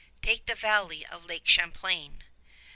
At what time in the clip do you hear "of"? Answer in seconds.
1.05-1.25